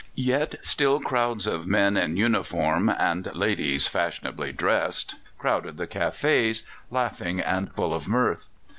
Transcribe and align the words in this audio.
Yet 0.15 0.55
still 0.63 0.99
crowds 0.99 1.45
of 1.45 1.67
men 1.67 1.95
in 1.95 2.17
uniform 2.17 2.89
and 2.89 3.31
ladies 3.35 3.85
fashionably 3.85 4.51
dressed 4.51 5.13
crowded 5.37 5.77
the 5.77 5.85
cafés, 5.85 6.63
laughing 6.89 7.39
and 7.39 7.71
full 7.75 7.93
of 7.93 8.07
mirth. 8.07 8.49